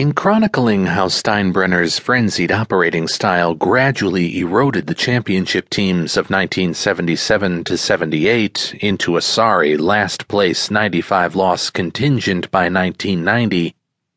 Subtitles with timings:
[0.00, 7.76] In chronicling how Steinbrenner's frenzied operating style gradually eroded the championship teams of 1977 to
[7.76, 13.74] 78 into a sorry last place 95 loss contingent by 1990,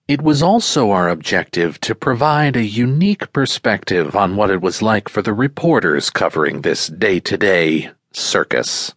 [0.08, 5.10] it was also our objective to provide a unique perspective on what it was like
[5.10, 8.94] for the reporters covering this day to day circus.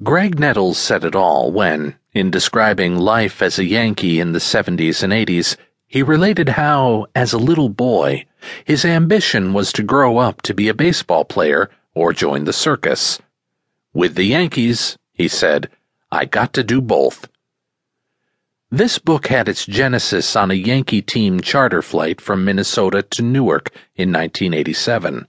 [0.00, 5.02] Graig Nettles said it all when, in describing life as a Yankee in the 70s
[5.02, 5.56] and 80s,
[5.92, 8.24] he related how, as a little boy,
[8.64, 13.18] his ambition was to grow up to be a baseball player or join the circus.
[13.92, 15.68] With the Yankees, he said,
[16.10, 17.28] I got to do both.
[18.70, 23.68] This book had its genesis on a Yankee team charter flight from Minnesota to Newark
[23.94, 25.26] in 1987.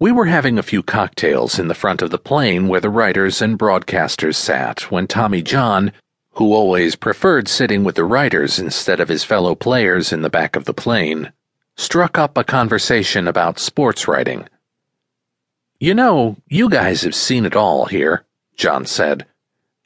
[0.00, 3.40] We were having a few cocktails in the front of the plane where the writers
[3.40, 5.92] and broadcasters sat when Tommy John,
[6.36, 10.54] who always preferred sitting with the writers instead of his fellow players in the back
[10.54, 11.32] of the plane,
[11.76, 14.46] struck up a conversation about sports writing.
[15.80, 19.26] You know, you guys have seen it all here, John said.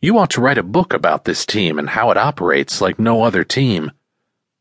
[0.00, 3.22] You ought to write a book about this team and how it operates like no
[3.22, 3.92] other team.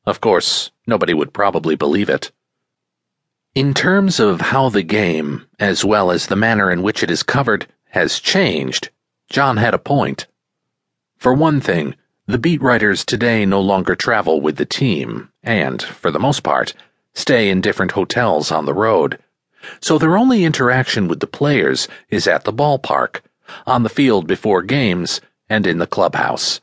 [0.06, 2.32] Of course, nobody would probably believe it.
[3.56, 7.24] In terms of how the game, as well as the manner in which it is
[7.24, 8.90] covered, has changed,
[9.30, 10.28] John had a point.
[11.20, 11.96] For one thing,
[12.28, 16.74] the beat writers today no longer travel with the team, and, for the most part,
[17.14, 19.20] stay in different hotels on the road.
[19.82, 23.20] So their only interaction with the players is at the ballpark,
[23.68, 26.62] on the field before games, and in the clubhouse.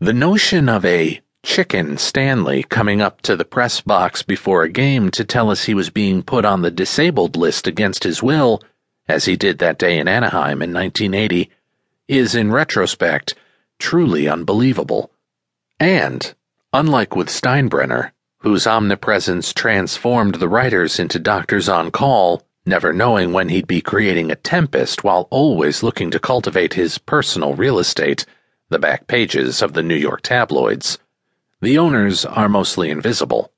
[0.00, 5.10] The notion of a Chicken Stanley coming up to the press box before a game
[5.12, 8.62] to tell us he was being put on the disabled list against his will,
[9.08, 11.50] as he did that day in Anaheim in 1980,
[12.06, 13.34] is in retrospect
[13.82, 15.10] truly unbelievable.
[15.80, 16.32] And,
[16.72, 23.48] unlike with Steinbrenner, whose omnipresence transformed the writers into doctors on call, never knowing when
[23.48, 28.24] he'd be creating a tempest while always looking to cultivate his personal real estate,
[28.68, 30.98] the back pages of the New York tabloids.
[31.60, 33.52] The owners are mostly invisible.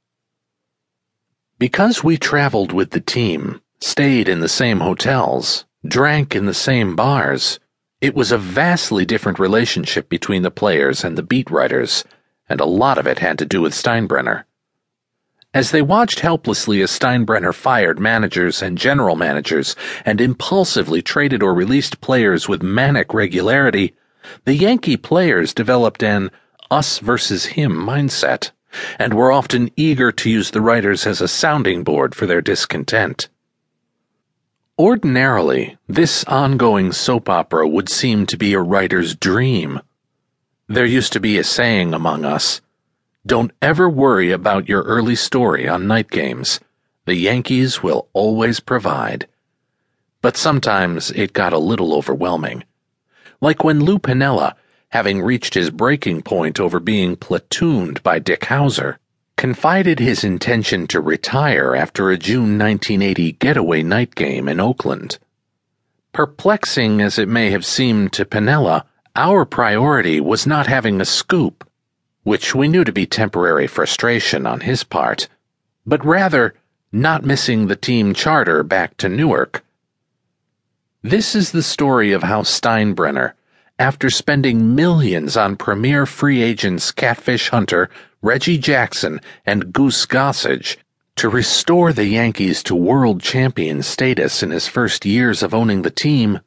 [1.59, 6.97] Because we traveled with the team, stayed in the same hotels, drank in the same
[6.97, 7.61] bars,
[8.05, 12.05] it was a vastly different relationship between the players and the beat writers,
[12.51, 14.45] and a lot of it had to do with Steinbrenner.
[15.55, 21.55] As they watched helplessly as Steinbrenner fired managers and general managers and impulsively traded or
[21.55, 23.95] released players with manic regularity,
[24.45, 26.31] the Yankee players developed an
[26.71, 28.51] us versus him mindset,
[28.99, 33.31] and were often eager to use the writers as a sounding board for their discontent.
[34.79, 39.81] Ordinarily, this ongoing soap opera would seem to be a writer's dream.
[40.69, 42.61] There used to be a saying among us
[43.27, 46.61] don't ever worry about your early story on night games.
[47.07, 49.27] The Yankees will always provide.
[50.21, 52.65] But sometimes it got a little overwhelming.
[53.41, 54.55] Like when Lou Piniella,
[54.91, 58.97] having reached his breaking point over being platooned by Dick Howser,
[59.44, 65.19] confided his intention to retire after a June 1980 getaway night game in Oakland.
[66.15, 68.84] Perplexing as it may have seemed to Piniella,
[69.15, 71.62] our priority was not having a scoop,
[72.22, 75.28] which we knew to be temporary frustration on his part,
[75.84, 76.55] but rather
[76.91, 79.62] not missing the team charter back to Newark.
[81.03, 83.34] This is the story of how Steinbrenner,
[83.78, 87.91] after spending millions on premier free agents Catfish Hunter,
[88.25, 90.79] Reggie Jackson, and Goose Gossage
[91.17, 95.91] to restore the Yankees to world champion status in his first years of owning the
[95.91, 96.41] team,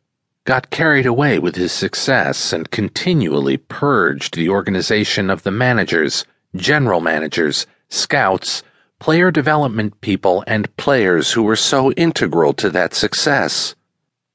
[0.43, 6.99] got carried away with his success and continually purged the organization of the managers, general
[6.99, 8.63] managers, scouts,
[8.97, 13.75] player development people, and players who were so integral to that success.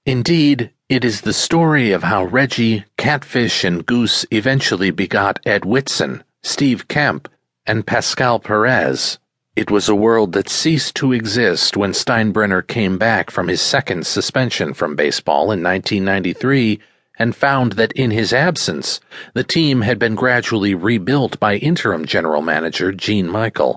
[0.07, 6.23] Indeed, it is the story of how Reggie, Catfish, and Goose eventually begot Ed Whitson,
[6.43, 7.29] Steve Kemp,
[7.67, 9.19] and Pascual Perez.
[9.55, 14.07] It was a world that ceased to exist when Steinbrenner came back from his second
[14.07, 16.81] suspension from baseball in 1993
[17.19, 19.01] and found that in his absence,
[19.35, 23.71] the team had been gradually rebuilt by interim general manager Gene Michael.